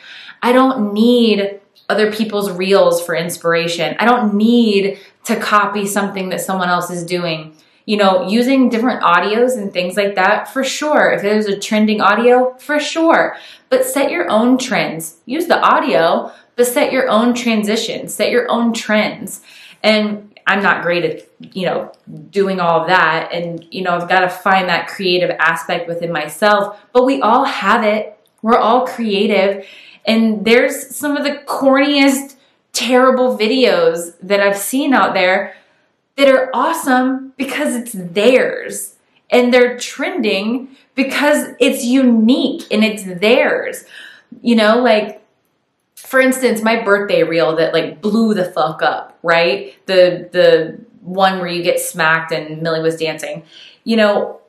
I 0.42 0.52
don't 0.52 0.94
need 0.94 1.60
other 1.88 2.12
people's 2.12 2.50
reels 2.52 3.04
for 3.04 3.14
inspiration. 3.14 3.96
I 3.98 4.06
don't 4.06 4.34
need 4.34 5.00
to 5.24 5.36
copy 5.36 5.86
something 5.86 6.30
that 6.30 6.40
someone 6.40 6.68
else 6.68 6.90
is 6.90 7.04
doing 7.04 7.54
you 7.88 7.96
know, 7.96 8.28
using 8.28 8.68
different 8.68 9.00
audios 9.00 9.56
and 9.56 9.72
things 9.72 9.96
like 9.96 10.14
that, 10.16 10.52
for 10.52 10.62
sure. 10.62 11.10
If 11.10 11.22
there's 11.22 11.46
a 11.46 11.58
trending 11.58 12.02
audio, 12.02 12.54
for 12.58 12.78
sure. 12.78 13.38
But 13.70 13.86
set 13.86 14.10
your 14.10 14.30
own 14.30 14.58
trends. 14.58 15.16
Use 15.24 15.46
the 15.46 15.58
audio, 15.58 16.30
but 16.58 16.66
set 16.66 16.90
your 16.92 17.08
own 17.08 17.34
transitions, 17.34 18.12
set 18.12 18.32
your 18.32 18.50
own 18.50 18.72
trends. 18.72 19.42
And 19.84 20.36
I'm 20.44 20.60
not 20.60 20.82
great 20.82 21.04
at, 21.04 21.54
you 21.54 21.66
know, 21.66 21.92
doing 22.30 22.58
all 22.58 22.80
of 22.80 22.88
that. 22.88 23.32
And, 23.32 23.64
you 23.70 23.82
know, 23.82 23.92
I've 23.96 24.08
got 24.08 24.20
to 24.20 24.28
find 24.28 24.68
that 24.68 24.88
creative 24.88 25.30
aspect 25.38 25.86
within 25.86 26.10
myself. 26.10 26.80
But 26.92 27.04
we 27.04 27.22
all 27.22 27.44
have 27.44 27.84
it. 27.84 28.18
We're 28.42 28.58
all 28.58 28.88
creative. 28.88 29.66
And 30.04 30.44
there's 30.44 30.96
some 30.96 31.16
of 31.16 31.22
the 31.22 31.40
corniest, 31.46 32.34
terrible 32.72 33.38
videos 33.38 34.16
that 34.20 34.40
I've 34.40 34.58
seen 34.58 34.94
out 34.94 35.14
there 35.14 35.54
that 36.16 36.28
are 36.28 36.50
awesome 36.52 37.34
because 37.36 37.76
it's 37.76 37.92
theirs 37.92 38.96
and 39.30 39.54
they're 39.54 39.78
trending 39.78 40.76
because 40.96 41.50
it's 41.60 41.84
unique 41.84 42.64
and 42.72 42.82
it's 42.82 43.04
theirs. 43.04 43.84
You 44.42 44.56
know, 44.56 44.82
like 44.82 45.22
for 46.08 46.20
instance, 46.20 46.62
my 46.62 46.82
birthday 46.82 47.22
reel 47.22 47.54
that 47.56 47.74
like 47.74 48.00
blew 48.00 48.32
the 48.32 48.46
fuck 48.46 48.80
up, 48.80 49.18
right? 49.22 49.74
The 49.84 50.28
the 50.32 50.80
one 51.02 51.38
where 51.38 51.48
you 51.48 51.62
get 51.62 51.78
smacked 51.78 52.32
and 52.32 52.62
Millie 52.62 52.80
was 52.80 52.96
dancing. 52.96 53.42
You 53.84 53.96
know, 53.96 54.40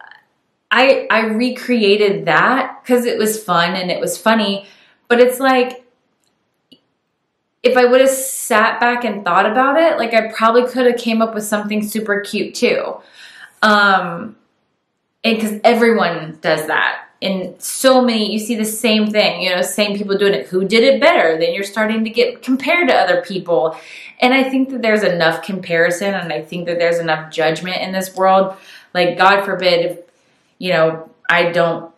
I 0.72 1.06
I 1.12 1.26
recreated 1.26 2.26
that 2.26 2.80
cuz 2.86 3.04
it 3.04 3.18
was 3.18 3.44
fun 3.44 3.76
and 3.76 3.92
it 3.92 4.00
was 4.00 4.18
funny, 4.18 4.68
but 5.10 5.20
it's 5.20 5.42
like 5.42 5.84
if 7.62 7.76
I 7.76 7.84
would 7.84 8.00
have 8.00 8.10
sat 8.10 8.80
back 8.80 9.04
and 9.04 9.26
thought 9.26 9.46
about 9.46 9.78
it, 9.78 9.98
like 9.98 10.14
I 10.14 10.32
probably 10.32 10.66
could 10.66 10.86
have 10.86 10.98
came 10.98 11.22
up 11.22 11.36
with 11.36 11.44
something 11.44 11.86
super 11.86 12.22
cute 12.22 12.56
too. 12.56 13.02
Um, 13.62 14.38
and 15.26 15.36
because 15.36 15.60
everyone 15.66 16.38
does 16.40 16.68
that. 16.68 17.09
And 17.22 17.62
so 17.62 18.02
many, 18.02 18.32
you 18.32 18.40
see 18.40 18.56
the 18.56 18.64
same 18.64 19.12
thing, 19.12 19.42
you 19.42 19.50
know, 19.50 19.62
same 19.62 19.98
people 19.98 20.18
doing 20.18 20.34
it. 20.34 20.48
Who 20.48 20.66
did 20.66 20.84
it 20.84 21.02
better? 21.02 21.38
Then 21.38 21.54
you're 21.54 21.66
starting 21.66 22.06
to 22.06 22.10
get 22.10 22.42
compared 22.42 22.88
to 22.88 22.96
other 22.96 23.22
people. 23.22 23.76
And 24.22 24.34
I 24.34 24.50
think 24.50 24.70
that 24.70 24.82
there's 24.82 25.04
enough 25.04 25.44
comparison 25.44 26.14
and 26.14 26.32
I 26.32 26.42
think 26.42 26.66
that 26.68 26.80
there's 26.80 27.00
enough 27.00 27.32
judgment 27.32 27.82
in 27.82 27.92
this 27.92 28.16
world. 28.16 28.56
Like, 28.94 29.18
God 29.18 29.44
forbid 29.44 29.86
if, 29.86 30.00
you 30.60 30.72
know, 30.72 31.10
I 31.30 31.52
don't 31.52 31.94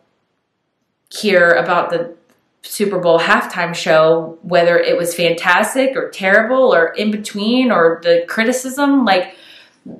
hear 1.09 1.51
about 1.51 1.91
the 1.91 2.15
Super 2.63 2.99
Bowl 2.99 3.19
halftime 3.19 3.75
show, 3.75 4.37
whether 4.41 4.77
it 4.77 4.97
was 4.97 5.15
fantastic 5.15 5.95
or 5.95 6.09
terrible 6.09 6.73
or 6.73 6.89
in 6.89 7.11
between 7.11 7.71
or 7.71 7.99
the 8.03 8.23
criticism, 8.27 9.03
like 9.03 9.35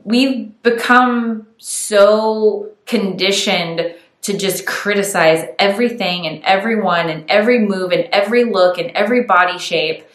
we've 0.04 0.62
become 0.64 1.48
so 1.58 2.70
conditioned 2.86 3.96
to 4.22 4.38
just 4.38 4.66
criticize 4.66 5.48
everything 5.58 6.28
and 6.28 6.44
everyone 6.44 7.10
and 7.10 7.30
every 7.30 7.60
move 7.60 7.92
and 7.92 8.08
every 8.12 8.44
look 8.44 8.78
and 8.78 8.92
every 8.92 9.24
body 9.24 9.58
shape. 9.58 10.06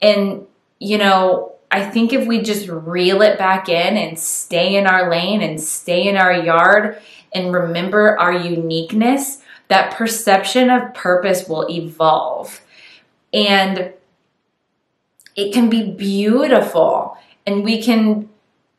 And, 0.00 0.46
you 0.78 0.98
know, 0.98 1.52
I 1.70 1.84
think 1.88 2.12
if 2.12 2.26
we 2.26 2.40
just 2.40 2.68
reel 2.68 3.20
it 3.22 3.38
back 3.38 3.68
in 3.68 3.96
and 3.96 4.18
stay 4.18 4.76
in 4.76 4.86
our 4.86 5.10
lane 5.10 5.42
and 5.42 5.60
stay 5.60 6.06
in 6.08 6.16
our 6.16 6.32
yard 6.32 6.98
and 7.32 7.52
remember 7.52 8.18
our 8.18 8.32
uniqueness, 8.32 9.42
that 9.68 9.94
perception 9.94 10.70
of 10.70 10.94
purpose 10.94 11.48
will 11.48 11.68
evolve. 11.68 12.60
And 13.32 13.92
it 15.36 15.52
can 15.52 15.68
be 15.68 15.90
beautiful. 15.90 17.18
And 17.46 17.64
we 17.64 17.82
can 17.82 18.28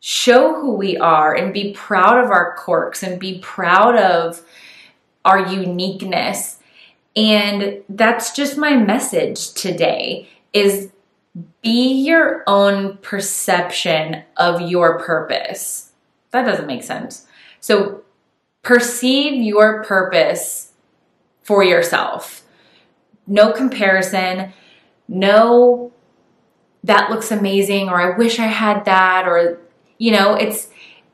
show 0.08 0.54
who 0.54 0.76
we 0.76 0.96
are 0.98 1.34
and 1.34 1.52
be 1.52 1.74
proud 1.74 2.24
of 2.24 2.30
our 2.30 2.54
quirks 2.58 3.02
and 3.02 3.20
be 3.20 3.40
proud 3.40 3.96
of 3.96 4.40
our 5.26 5.52
uniqueness. 5.52 6.60
And 7.16 7.82
that's 7.90 8.32
just 8.32 8.56
my 8.56 8.76
message 8.76 9.54
today 9.54 10.30
is 10.54 10.92
be 11.64 12.04
your 12.06 12.44
own 12.46 12.98
perception 12.98 14.22
of 14.38 14.62
your 14.62 15.00
purpose. 15.00 15.92
That 16.30 16.46
doesn't 16.46 16.68
make 16.68 16.84
sense. 16.84 17.26
So 17.60 18.04
perceive 18.62 19.42
your 19.42 19.84
purpose 19.86 20.74
for 21.42 21.64
yourself. 21.64 22.44
No 23.26 23.52
comparison, 23.52 24.54
no 25.08 25.92
that 26.84 27.10
looks 27.10 27.32
amazing 27.32 27.90
or 27.90 28.00
I 28.00 28.16
wish 28.16 28.38
I 28.38 28.46
had 28.46 28.86
that 28.86 29.28
or 29.28 29.65
you 29.98 30.12
know, 30.12 30.36
it's 30.36 30.70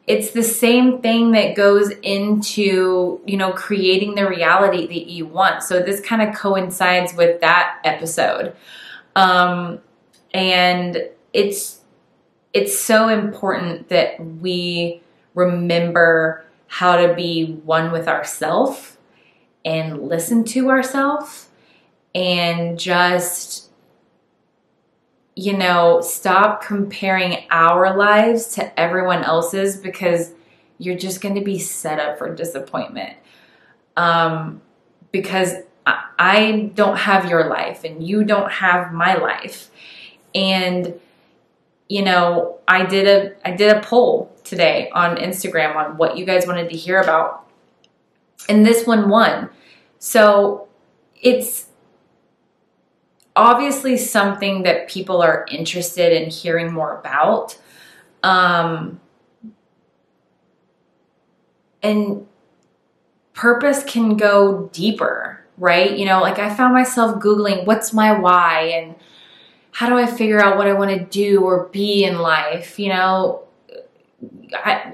it's 0.07 0.31
the 0.31 0.43
same 0.43 1.01
thing 1.01 1.31
that 1.31 1.55
goes 1.55 1.91
into, 2.01 3.21
you 3.25 3.37
know, 3.37 3.53
creating 3.53 4.15
the 4.15 4.27
reality 4.27 4.87
that 4.87 5.09
you 5.09 5.25
want. 5.25 5.63
So 5.63 5.81
this 5.81 6.01
kind 6.01 6.21
of 6.21 6.35
coincides 6.35 7.13
with 7.13 7.41
that 7.41 7.79
episode. 7.83 8.55
Um 9.15 9.79
and 10.33 11.09
it's 11.33 11.81
it's 12.53 12.77
so 12.77 13.07
important 13.07 13.89
that 13.89 14.19
we 14.19 15.01
remember 15.35 16.45
how 16.67 16.97
to 16.97 17.13
be 17.13 17.53
one 17.63 17.91
with 17.91 18.07
ourself 18.07 18.97
and 19.63 20.07
listen 20.07 20.43
to 20.43 20.69
ourselves 20.69 21.49
and 22.13 22.77
just 22.79 23.70
you 25.35 25.57
know 25.57 26.01
stop 26.01 26.63
comparing 26.63 27.45
our 27.49 27.95
lives 27.95 28.47
to 28.55 28.79
everyone 28.79 29.23
else's 29.23 29.77
because 29.77 30.33
you're 30.77 30.97
just 30.97 31.21
going 31.21 31.35
to 31.35 31.41
be 31.41 31.59
set 31.59 31.99
up 31.99 32.17
for 32.17 32.33
disappointment. 32.33 33.15
Um, 33.95 34.61
because 35.11 35.53
I 35.85 36.71
don't 36.73 36.97
have 36.97 37.29
your 37.29 37.47
life 37.47 37.83
and 37.83 38.05
you 38.05 38.23
don't 38.23 38.51
have 38.51 38.91
my 38.93 39.15
life. 39.15 39.69
And 40.33 40.99
you 41.91 42.01
know 42.01 42.57
i 42.69 42.85
did 42.85 43.05
a 43.05 43.35
i 43.45 43.51
did 43.51 43.75
a 43.75 43.81
poll 43.81 44.33
today 44.45 44.89
on 44.93 45.17
instagram 45.17 45.75
on 45.75 45.97
what 45.97 46.15
you 46.15 46.23
guys 46.23 46.47
wanted 46.47 46.69
to 46.69 46.77
hear 46.77 47.01
about. 47.01 47.45
And 48.47 48.65
this 48.65 48.87
one 48.87 49.09
won. 49.09 49.49
So 49.99 50.67
it's 51.21 51.67
obviously 53.35 53.97
something 53.97 54.63
that 54.63 54.89
people 54.89 55.21
are 55.21 55.45
interested 55.49 56.11
in 56.11 56.29
hearing 56.29 56.71
more 56.71 56.99
about. 56.99 57.57
Um, 58.23 58.99
and 61.81 62.27
purpose 63.33 63.83
can 63.83 64.17
go 64.17 64.69
deeper, 64.73 65.43
right? 65.57 65.97
You 65.97 66.05
know, 66.05 66.21
like 66.21 66.39
I 66.39 66.53
found 66.53 66.73
myself 66.73 67.21
Googling, 67.21 67.65
what's 67.65 67.93
my 67.93 68.17
why? 68.19 68.71
And 68.75 68.95
how 69.71 69.89
do 69.89 69.97
I 69.97 70.05
figure 70.05 70.39
out 70.39 70.57
what 70.57 70.67
I 70.67 70.73
want 70.73 70.91
to 70.91 71.05
do 71.05 71.41
or 71.41 71.67
be 71.67 72.03
in 72.03 72.19
life? 72.19 72.77
You 72.77 72.89
know, 72.89 73.43
I, 74.53 74.93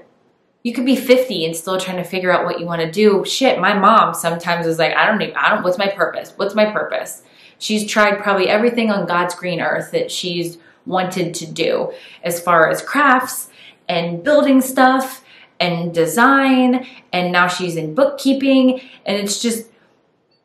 you 0.64 0.74
could 0.74 0.86
be 0.86 0.96
50 0.96 1.46
and 1.46 1.56
still 1.56 1.80
trying 1.80 1.98
to 1.98 2.04
figure 2.04 2.32
out 2.32 2.46
what 2.46 2.60
you 2.60 2.66
want 2.66 2.82
to 2.82 2.92
do. 2.92 3.26
Shit, 3.26 3.60
my 3.60 3.74
mom 3.74 4.14
sometimes 4.14 4.68
is 4.68 4.78
like, 4.78 4.94
I 4.96 5.08
don't 5.08 5.22
even, 5.22 5.36
I 5.36 5.50
don't, 5.50 5.64
what's 5.64 5.78
my 5.78 5.88
purpose? 5.88 6.34
What's 6.36 6.56
my 6.56 6.66
purpose? 6.66 7.24
She's 7.60 7.90
tried 7.90 8.20
probably 8.20 8.48
everything 8.48 8.92
on 8.92 9.08
God's 9.08 9.36
green 9.36 9.62
earth 9.62 9.92
that 9.92 10.12
she's 10.12 10.58
wanted 10.86 11.34
to 11.36 11.46
do 11.46 11.94
as 12.24 12.40
far 12.40 12.70
as 12.70 12.82
crafts 12.82 13.50
and 13.90 14.24
building 14.24 14.62
stuff 14.62 15.24
and 15.60 15.94
design. 15.94 16.86
And 17.12 17.32
now 17.32 17.48
she's 17.48 17.76
in 17.76 17.96
bookkeeping. 17.96 18.82
And 19.06 19.18
it's 19.18 19.42
just, 19.42 19.68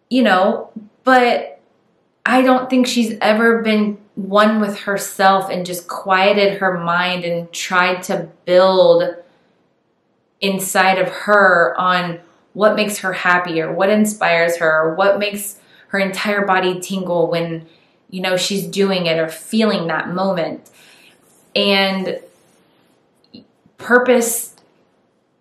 you 0.08 0.22
know, 0.22 0.70
but 1.04 1.60
I 2.24 2.42
don't 2.42 2.70
think 2.70 2.86
she's 2.86 3.16
ever 3.20 3.62
been 3.62 3.98
one 4.14 4.60
with 4.60 4.80
herself 4.80 5.50
and 5.50 5.66
just 5.66 5.88
quieted 5.88 6.58
her 6.58 6.78
mind 6.78 7.24
and 7.24 7.50
tried 7.52 8.02
to 8.04 8.28
build 8.44 9.16
inside 10.40 10.98
of 10.98 11.08
her 11.08 11.74
on 11.78 12.20
what 12.52 12.76
makes 12.76 12.98
her 12.98 13.12
happy 13.12 13.60
or 13.60 13.72
what 13.72 13.88
inspires 13.88 14.58
her, 14.58 14.94
what 14.94 15.18
makes 15.18 15.58
her 15.92 15.98
entire 15.98 16.46
body 16.46 16.80
tingle 16.80 17.30
when 17.30 17.66
you 18.08 18.22
know 18.22 18.34
she's 18.34 18.66
doing 18.66 19.04
it 19.04 19.18
or 19.18 19.28
feeling 19.28 19.86
that 19.86 20.08
moment. 20.08 20.70
And 21.54 22.18
purpose 23.76 24.56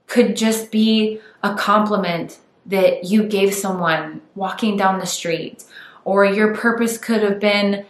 could 0.07 0.35
just 0.35 0.69
be 0.69 1.21
a 1.41 1.55
compliment 1.55 2.37
that 2.65 3.05
you 3.05 3.23
gave 3.23 3.53
someone 3.53 4.21
walking 4.35 4.75
down 4.75 4.99
the 4.99 5.05
street 5.05 5.63
or 6.03 6.25
your 6.25 6.53
purpose 6.53 6.97
could 6.97 7.23
have 7.23 7.39
been 7.39 7.85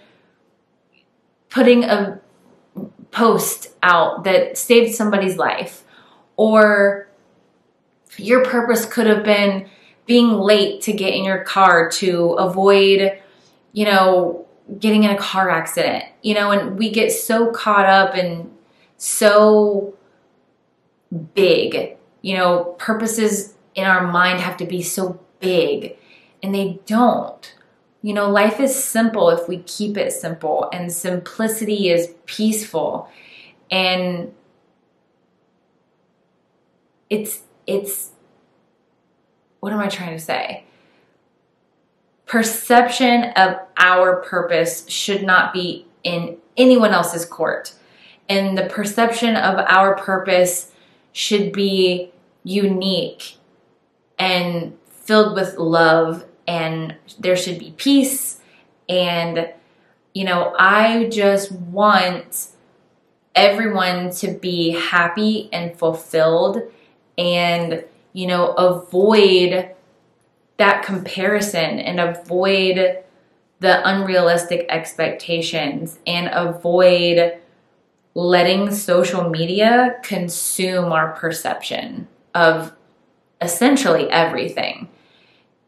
putting 1.50 1.84
a 1.84 2.22
post 3.10 3.70
out 3.82 4.24
that 4.24 4.56
saved 4.56 4.94
somebody's 4.94 5.36
life 5.36 5.84
or 6.38 7.08
your 8.18 8.46
purpose 8.46 8.86
could 8.86 9.08
have 9.08 9.24
been 9.24 9.68
being 10.12 10.34
late 10.34 10.82
to 10.82 10.92
get 10.92 11.14
in 11.14 11.24
your 11.24 11.42
car 11.42 11.90
to 11.90 12.34
avoid, 12.34 13.18
you 13.72 13.86
know, 13.86 14.46
getting 14.78 15.06
in 15.06 15.10
a 15.10 15.18
car 15.18 15.50
accident, 15.50 16.04
you 16.22 16.34
know, 16.34 16.52
and 16.52 16.78
we 16.78 16.90
get 16.90 17.14
so 17.14 17.50
caught 17.52 17.86
up 17.86 18.14
and 18.14 18.52
so 18.98 19.94
big, 21.34 21.96
you 22.24 22.36
know, 22.36 22.76
purposes 22.78 23.54
in 23.74 23.86
our 23.86 24.06
mind 24.06 24.42
have 24.42 24.58
to 24.58 24.66
be 24.66 24.84
so 24.84 25.18
big 25.40 25.96
and 26.44 26.54
they 26.54 26.82
don't. 26.86 27.56
You 28.02 28.14
know, 28.14 28.30
life 28.30 28.60
is 28.60 28.76
simple 28.76 29.30
if 29.30 29.48
we 29.48 29.60
keep 29.60 29.96
it 29.96 30.12
simple, 30.12 30.68
and 30.74 30.92
simplicity 30.92 31.90
is 31.90 32.14
peaceful. 32.26 33.08
And 33.70 34.34
it's, 37.10 37.44
it's, 37.66 38.10
what 39.62 39.72
am 39.72 39.80
I 39.80 39.88
trying 39.88 40.18
to 40.18 40.20
say? 40.20 40.66
Perception 42.26 43.26
of 43.36 43.60
our 43.78 44.18
purpose 44.18 44.88
should 44.90 45.24
not 45.24 45.54
be 45.54 45.86
in 46.04 46.38
anyone 46.58 46.92
else's 46.92 47.26
court. 47.26 47.74
And 48.28 48.58
the 48.58 48.66
perception 48.66 49.36
of 49.36 49.58
our 49.60 49.96
purpose 49.96 50.72
should 51.14 51.52
be 51.52 52.12
unique 52.44 53.36
and 54.18 54.78
filled 54.90 55.36
with 55.36 55.58
love 55.58 56.26
and 56.48 56.96
there 57.20 57.36
should 57.36 57.60
be 57.60 57.74
peace 57.78 58.40
and 58.90 59.50
you 60.14 60.24
know 60.24 60.56
i 60.58 61.08
just 61.12 61.52
want 61.52 62.48
everyone 63.36 64.10
to 64.12 64.32
be 64.32 64.72
happy 64.72 65.50
and 65.54 65.78
fulfilled 65.78 66.62
and 67.18 67.84
you 68.14 68.28
know 68.28 68.54
avoid 68.54 69.70
that 70.58 70.84
comparison 70.84 71.80
and 71.80 72.00
avoid 72.00 73.04
the 73.60 73.90
unrealistic 73.90 74.66
expectations 74.70 76.00
and 76.06 76.30
avoid 76.32 77.38
letting 78.14 78.72
social 78.72 79.30
media 79.30 79.98
consume 80.04 80.92
our 80.92 81.14
perception 81.14 82.08
of 82.36 82.74
essentially 83.42 84.10
everything 84.10 84.90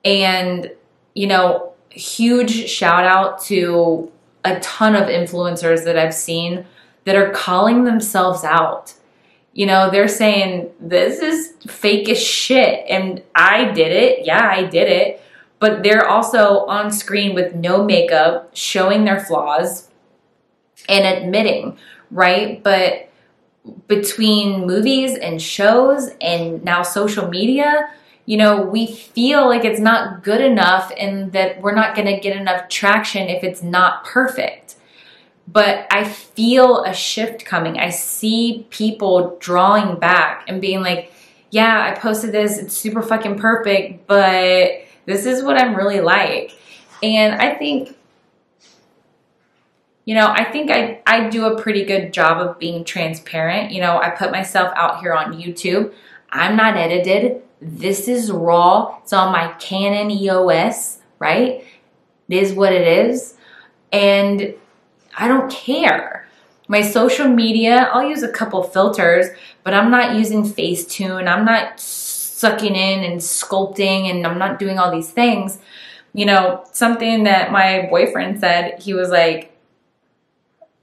and, 0.06 0.72
you 1.16 1.28
know, 1.28 1.74
huge 1.90 2.70
shout 2.70 3.06
out 3.06 3.42
to 3.44 4.12
a 4.44 4.60
ton 4.60 4.96
of 4.96 5.08
influencers 5.08 5.86
that 5.86 5.98
I've 5.98 6.14
seen 6.14 6.66
that 7.06 7.16
are 7.16 7.32
calling 7.32 7.84
themselves 7.84 8.44
out. 8.44 8.94
You 9.54 9.68
know, 9.68 9.92
they're 9.92 10.08
saying, 10.08 10.72
this 10.80 11.20
is 11.20 11.54
fake 11.72 12.10
as 12.10 12.22
shit. 12.22 12.86
And 12.90 13.22
I 13.36 13.72
did 13.72 13.92
it. 13.92 14.26
Yeah, 14.26 14.48
I 14.48 14.64
did 14.64 14.90
it. 14.90 15.22
But 15.60 15.84
they're 15.84 16.08
also 16.08 16.66
on 16.66 16.92
screen 16.92 17.34
with 17.36 17.56
no 17.56 17.84
makeup, 17.84 18.52
showing 18.54 19.06
their 19.06 19.20
flaws 19.20 19.90
and 20.90 21.06
admitting, 21.06 21.78
right? 22.12 22.62
But 22.62 23.10
between 23.88 24.66
movies 24.66 25.18
and 25.18 25.42
shows 25.42 26.10
and 26.20 26.64
now 26.64 26.82
social 26.84 27.30
media, 27.30 27.90
you 28.26 28.38
know, 28.38 28.62
we 28.62 28.88
feel 28.88 29.48
like 29.48 29.66
it's 29.66 29.80
not 29.80 30.24
good 30.24 30.42
enough 30.42 30.92
and 30.98 31.32
that 31.34 31.62
we're 31.62 31.76
not 31.76 31.96
going 31.96 32.08
to 32.08 32.20
get 32.20 32.36
enough 32.36 32.70
traction 32.70 33.30
if 33.30 33.44
it's 33.44 33.62
not 33.62 34.06
perfect. 34.06 34.63
But 35.48 35.88
I 35.92 36.06
feel 36.06 36.84
a 36.84 36.94
shift 36.94 37.46
coming. 37.46 37.78
I 37.78 37.90
see 37.90 38.66
people 38.70 39.38
drawing 39.40 40.00
back 40.00 40.46
and 40.48 40.62
being 40.62 40.82
like, 40.82 41.12
yeah, 41.50 41.84
I 41.84 42.00
posted 42.00 42.32
this, 42.32 42.58
it's 42.58 42.76
super 42.76 43.02
fucking 43.02 43.38
perfect, 43.38 44.08
but 44.08 44.72
this 45.06 45.26
is 45.26 45.44
what 45.44 45.62
I'm 45.62 45.76
really 45.76 46.00
like. 46.00 46.58
And 47.04 47.36
I 47.36 47.56
think 47.56 47.96
you 50.06 50.16
know, 50.16 50.28
I 50.28 50.44
think 50.44 50.70
I, 50.70 51.02
I 51.08 51.30
do 51.30 51.46
a 51.46 51.62
pretty 51.62 51.86
good 51.86 52.12
job 52.12 52.46
of 52.46 52.60
being 52.60 52.84
transparent. 52.84 53.72
You 53.72 53.82
know, 53.82 54.00
I 54.00 54.10
put 54.10 54.32
myself 54.32 54.74
out 54.76 55.00
here 55.00 55.14
on 55.14 55.34
YouTube. 55.34 55.94
I'm 56.30 56.58
not 56.58 56.76
edited. 56.76 57.42
This 57.62 58.08
is 58.10 58.30
raw. 58.32 58.98
It's 59.02 59.14
on 59.14 59.32
my 59.32 59.54
Canon 59.60 60.12
EOS, 60.12 61.00
right? 61.20 61.64
It 62.28 62.36
is 62.36 62.54
what 62.54 62.74
it 62.74 62.86
is. 62.86 63.36
And 63.94 64.56
I 65.18 65.28
don't 65.28 65.52
care. 65.52 66.28
My 66.68 66.82
social 66.82 67.28
media, 67.28 67.90
I'll 67.92 68.08
use 68.08 68.24
a 68.24 68.32
couple 68.32 68.64
filters, 68.64 69.28
but 69.64 69.74
I'm 69.74 69.92
not 69.92 70.16
using 70.16 70.44
Facetune. 70.44 71.28
I'm 71.28 71.46
not 71.46 71.80
sucking 71.80 72.76
in 72.76 73.04
and 73.04 73.20
sculpting 73.20 74.10
and 74.10 74.26
I'm 74.26 74.40
not 74.40 74.60
doing 74.60 74.80
all 74.80 74.92
these 74.92 75.12
things. 75.12 75.60
You 76.14 76.26
know, 76.26 76.64
something 76.72 77.24
that 77.24 77.52
my 77.52 77.88
boyfriend 77.90 78.40
said, 78.40 78.82
he 78.82 78.94
was 78.94 79.10
like, 79.10 79.52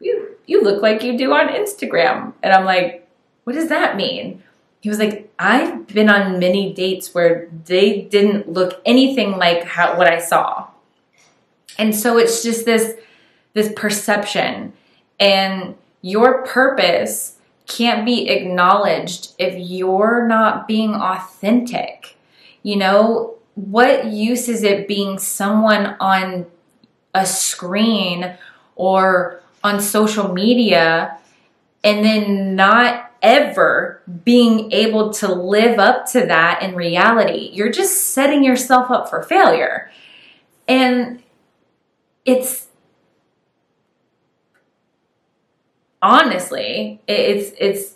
you, 0.01 0.37
you 0.47 0.63
look 0.63 0.83
like 0.83 1.03
you 1.03 1.17
do 1.17 1.33
on 1.33 1.49
Instagram. 1.49 2.33
And 2.43 2.53
I'm 2.53 2.65
like, 2.65 3.09
what 3.45 3.55
does 3.55 3.69
that 3.69 3.97
mean? 3.97 4.43
he 4.81 4.89
was 4.89 4.99
like, 4.99 5.31
I've 5.39 5.87
been 5.89 6.09
on 6.09 6.39
many 6.39 6.73
dates 6.73 7.15
where 7.15 7.49
they 7.67 8.03
didn't 8.03 8.51
look 8.51 8.81
anything 8.87 9.33
like 9.33 9.65
how, 9.65 9.97
what 9.97 10.07
I 10.07 10.19
saw. 10.19 10.69
And 11.79 11.95
so 11.95 12.17
it's 12.17 12.43
just 12.43 12.65
this, 12.65 12.95
this 13.55 13.73
perception 13.75 14.73
and 15.19 15.75
your 16.03 16.45
purpose 16.47 17.37
can't 17.67 18.05
be 18.05 18.29
acknowledged 18.29 19.35
if 19.39 19.55
you're 19.57 20.27
not 20.27 20.67
being 20.67 20.95
authentic. 20.95 22.17
You 22.63 22.77
know, 22.77 23.35
what 23.55 24.07
use 24.07 24.49
is 24.49 24.63
it 24.63 24.89
being 24.89 25.19
someone 25.19 25.97
on 26.01 26.47
a 27.15 27.27
screen 27.27 28.37
or 28.77 29.41
on 29.63 29.81
social 29.81 30.33
media 30.33 31.19
and 31.85 32.05
then 32.05 32.57
not 32.57 33.11
ever 33.23 34.03
being 34.25 34.73
able 34.73 35.13
to 35.13 35.33
live 35.33 35.79
up 35.79 36.11
to 36.13 36.21
that 36.27 36.63
in 36.63 36.75
reality. 36.75 37.51
You're 37.53 37.73
just 37.73 38.15
setting 38.15 38.43
yourself 38.43 38.91
up 38.91 39.11
for 39.11 39.23
failure. 39.23 39.91
And 40.67 41.23
it's 42.25 42.67
honestly, 46.03 47.01
it's 47.07 47.53
it's 47.59 47.95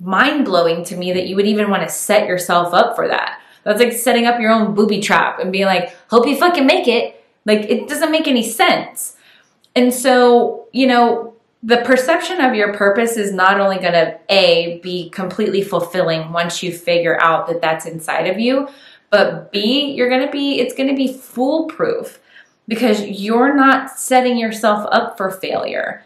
mind-blowing 0.00 0.84
to 0.84 0.96
me 0.96 1.12
that 1.12 1.26
you 1.26 1.36
would 1.36 1.46
even 1.46 1.70
want 1.70 1.82
to 1.82 1.88
set 1.88 2.28
yourself 2.28 2.74
up 2.74 2.94
for 2.96 3.08
that. 3.08 3.40
That's 3.64 3.80
like 3.80 3.92
setting 3.92 4.26
up 4.26 4.40
your 4.40 4.52
own 4.52 4.74
booby 4.74 5.00
trap 5.00 5.38
and 5.38 5.50
being 5.50 5.66
like, 5.66 5.94
"Hope 6.10 6.26
you 6.26 6.36
fucking 6.36 6.66
make 6.66 6.86
it." 6.88 7.24
Like 7.44 7.60
it 7.60 7.88
doesn't 7.88 8.10
make 8.10 8.28
any 8.28 8.42
sense. 8.42 9.16
And 9.74 9.92
so, 9.92 10.66
you 10.72 10.86
know, 10.86 11.36
the 11.62 11.78
perception 11.78 12.40
of 12.40 12.54
your 12.54 12.72
purpose 12.74 13.16
is 13.16 13.32
not 13.32 13.60
only 13.60 13.78
going 13.78 13.92
to 13.92 14.18
a 14.30 14.78
be 14.82 15.10
completely 15.10 15.62
fulfilling 15.62 16.32
once 16.32 16.62
you 16.62 16.72
figure 16.72 17.20
out 17.20 17.48
that 17.48 17.60
that's 17.60 17.86
inside 17.86 18.26
of 18.28 18.38
you 18.38 18.68
but 19.10 19.50
b 19.50 19.92
you're 19.92 20.08
going 20.08 20.24
to 20.24 20.30
be 20.30 20.60
it's 20.60 20.74
going 20.74 20.88
to 20.88 20.94
be 20.94 21.12
foolproof 21.12 22.20
because 22.68 23.02
you're 23.02 23.54
not 23.54 23.90
setting 23.90 24.38
yourself 24.38 24.86
up 24.92 25.16
for 25.16 25.30
failure 25.30 26.04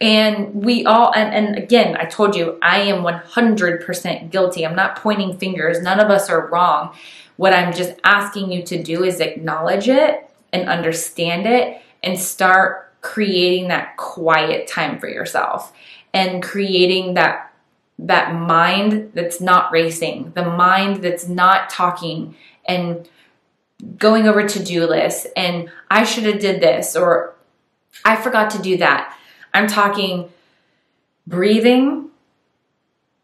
And 0.00 0.64
we 0.64 0.84
all, 0.84 1.12
and, 1.14 1.32
and 1.34 1.56
again, 1.56 1.96
I 1.96 2.04
told 2.04 2.34
you, 2.34 2.58
I 2.62 2.80
am 2.80 3.04
100% 3.04 4.30
guilty. 4.30 4.66
I'm 4.66 4.76
not 4.76 4.96
pointing 4.96 5.38
fingers. 5.38 5.80
None 5.80 6.00
of 6.00 6.10
us 6.10 6.28
are 6.28 6.48
wrong. 6.48 6.94
What 7.36 7.54
I'm 7.54 7.72
just 7.72 7.92
asking 8.04 8.52
you 8.52 8.62
to 8.64 8.82
do 8.82 9.04
is 9.04 9.20
acknowledge 9.20 9.88
it 9.88 10.28
and 10.52 10.68
understand 10.68 11.46
it 11.46 11.80
and 12.02 12.18
start 12.18 12.92
creating 13.00 13.68
that 13.68 13.96
quiet 13.96 14.66
time 14.66 14.98
for 14.98 15.08
yourself 15.08 15.72
and 16.12 16.42
creating 16.42 17.14
that 17.14 17.50
that 17.96 18.34
mind 18.34 19.12
that's 19.14 19.40
not 19.40 19.70
racing, 19.70 20.32
the 20.34 20.44
mind 20.44 20.96
that's 20.96 21.28
not 21.28 21.70
talking 21.70 22.34
and 22.66 23.08
going 23.98 24.26
over 24.26 24.48
to-do 24.48 24.86
lists 24.86 25.26
and 25.36 25.70
I 25.90 26.04
should 26.04 26.24
have 26.24 26.40
did 26.40 26.60
this 26.60 26.96
or 26.96 27.34
I 28.04 28.16
forgot 28.16 28.50
to 28.50 28.62
do 28.62 28.76
that. 28.78 29.16
I'm 29.54 29.68
talking 29.68 30.30
breathing, 31.26 32.10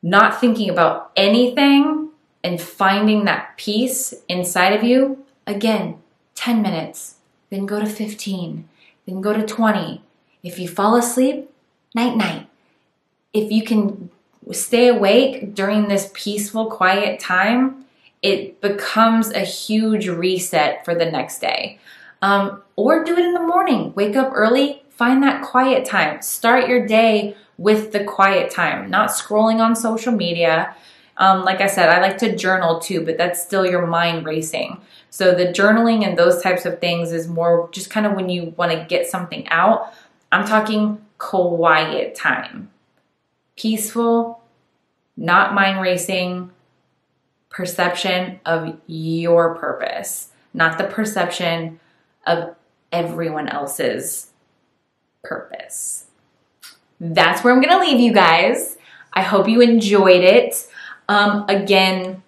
not 0.02 0.40
thinking 0.40 0.70
about 0.70 1.10
anything 1.16 2.10
and 2.42 2.60
finding 2.60 3.24
that 3.24 3.56
peace 3.58 4.14
inside 4.28 4.72
of 4.72 4.82
you. 4.82 5.24
Again, 5.46 5.98
10 6.36 6.62
minutes, 6.62 7.16
then 7.50 7.66
go 7.66 7.80
to 7.80 7.86
15, 7.86 8.68
then 9.06 9.20
go 9.20 9.34
to 9.34 9.44
20. 9.44 10.02
If 10.42 10.58
you 10.58 10.68
fall 10.68 10.96
asleep, 10.96 11.50
night 11.94 12.16
night. 12.16 12.48
If 13.32 13.52
you 13.52 13.62
can 13.62 14.10
stay 14.52 14.88
awake 14.88 15.54
during 15.54 15.88
this 15.88 16.10
peaceful, 16.14 16.70
quiet 16.70 17.20
time, 17.20 17.84
it 18.22 18.60
becomes 18.60 19.30
a 19.30 19.40
huge 19.40 20.08
reset 20.08 20.84
for 20.84 20.94
the 20.94 21.10
next 21.10 21.40
day. 21.40 21.78
Um, 22.22 22.62
or 22.76 23.04
do 23.04 23.12
it 23.12 23.24
in 23.24 23.34
the 23.34 23.40
morning. 23.40 23.92
Wake 23.94 24.16
up 24.16 24.30
early, 24.34 24.82
find 25.00 25.22
that 25.22 25.40
quiet 25.40 25.86
time. 25.86 26.20
Start 26.20 26.68
your 26.68 26.86
day 26.86 27.34
with 27.56 27.92
the 27.92 28.04
quiet 28.04 28.50
time, 28.50 28.90
not 28.90 29.08
scrolling 29.08 29.58
on 29.58 29.74
social 29.74 30.12
media. 30.12 30.76
Um, 31.16 31.42
like 31.42 31.62
I 31.62 31.68
said, 31.68 31.88
I 31.88 32.02
like 32.02 32.18
to 32.18 32.36
journal 32.36 32.80
too, 32.80 33.02
but 33.02 33.16
that's 33.16 33.42
still 33.42 33.64
your 33.64 33.86
mind 33.86 34.26
racing. 34.26 34.78
So 35.08 35.34
the 35.34 35.46
journaling 35.46 36.06
and 36.06 36.18
those 36.18 36.42
types 36.42 36.66
of 36.66 36.80
things 36.80 37.12
is 37.12 37.28
more 37.28 37.70
just 37.72 37.88
kind 37.88 38.04
of 38.04 38.12
when 38.12 38.28
you 38.28 38.52
want 38.58 38.72
to 38.72 38.84
get 38.90 39.06
something 39.06 39.48
out. 39.48 39.94
I'm 40.32 40.46
talking 40.46 41.00
quiet 41.16 42.14
time, 42.14 42.70
peaceful, 43.56 44.42
not 45.16 45.54
mind 45.54 45.80
racing, 45.80 46.50
perception 47.48 48.38
of 48.44 48.78
your 48.86 49.54
purpose, 49.54 50.28
not 50.52 50.76
the 50.76 50.84
perception 50.84 51.80
of 52.26 52.54
everyone 52.92 53.48
else's 53.48 54.29
purpose. 55.22 56.06
That's 57.00 57.42
where 57.42 57.52
I'm 57.52 57.60
going 57.60 57.72
to 57.72 57.80
leave 57.80 58.00
you 58.00 58.12
guys. 58.12 58.76
I 59.12 59.22
hope 59.22 59.48
you 59.48 59.60
enjoyed 59.60 60.22
it. 60.22 60.66
Um, 61.08 61.44
again, 61.48 62.22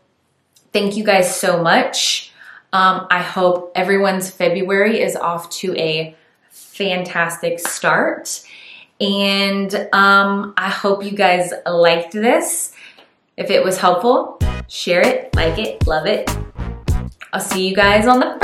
thank 0.72 0.96
you 0.96 1.05
guys 1.05 1.35
so 1.35 1.62
much. 1.62 2.33
Um, 2.72 3.07
I 3.11 3.20
hope 3.22 3.72
everyone's 3.74 4.31
February 4.31 5.00
is 5.00 5.14
off 5.14 5.50
to 5.50 5.76
a 5.76 6.16
fantastic 6.50 7.59
start. 7.61 8.42
And 9.00 9.74
um, 9.92 10.55
I 10.57 10.70
hope 10.70 11.05
you 11.05 11.12
guys 11.12 11.52
liked 11.66 12.12
this. 12.12 12.72
If 13.37 13.50
it 13.50 13.62
was 13.62 13.78
helpful, 13.78 14.38
share 14.68 15.07
it, 15.07 15.35
like 15.35 15.59
it, 15.59 15.87
love 15.87 16.07
it. 16.07 16.31
I'll 17.33 17.40
see 17.40 17.68
you 17.68 17.74
guys 17.74 18.07
on 18.07 18.20
the 18.20 18.38